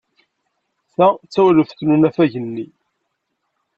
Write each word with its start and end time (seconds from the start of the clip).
Ta 0.95 1.07
d 1.23 1.27
tawlaft 1.33 1.79
n 1.83 1.93
unafag-nni. 1.95 2.67